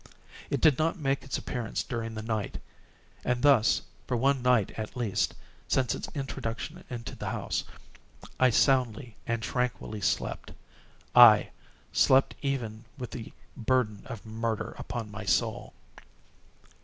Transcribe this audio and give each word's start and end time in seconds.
It 0.49 0.61
did 0.61 0.79
not 0.79 0.97
make 0.97 1.21
its 1.23 1.37
appearance 1.37 1.83
during 1.83 2.15
the 2.15 2.23
night; 2.23 2.59
and 3.23 3.43
thus 3.43 3.83
for 4.07 4.17
one 4.17 4.41
night 4.41 4.71
at 4.71 4.97
least, 4.97 5.35
since 5.67 5.93
its 5.93 6.09
introduction 6.15 6.83
into 6.89 7.15
the 7.15 7.29
house, 7.29 7.65
I 8.39 8.49
soundly 8.49 9.15
and 9.27 9.43
tranquilly 9.43 10.01
slept; 10.01 10.53
aye, 11.15 11.51
slept 11.93 12.33
even 12.41 12.85
with 12.97 13.11
the 13.11 13.31
burden 13.55 14.01
of 14.07 14.25
murder 14.25 14.71
upon 14.79 15.11
my 15.11 15.23
soul! 15.23 15.71